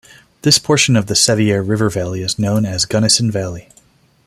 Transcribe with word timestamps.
This 0.41 0.57
portion 0.57 0.95
of 0.95 1.05
the 1.05 1.13
Sevier 1.15 1.61
River 1.61 1.87
Valley 1.87 2.23
is 2.23 2.39
known 2.39 2.65
as 2.65 2.85
Gunnison 2.85 3.29
Valley. 3.29 3.69